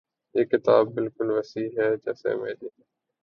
یہ 0.35 0.43
کتاب 0.51 0.85
بالکل 0.95 1.27
ویسی 1.31 1.65
ہے 1.77 1.89
جیسی 1.97 2.35
میری 2.41 2.67